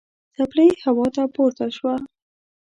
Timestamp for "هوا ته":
0.83-1.23